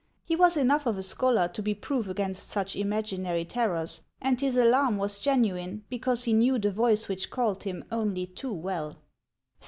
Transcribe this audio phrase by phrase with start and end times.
[0.25, 4.57] He was enough of a scholar to be proof against such imaginary terrors; and his
[4.57, 8.97] alarm was genuine, because he knew the voice which called him only too well.